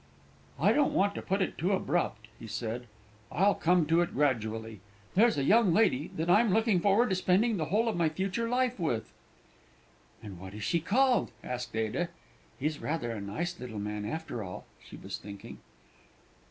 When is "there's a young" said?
5.13-5.75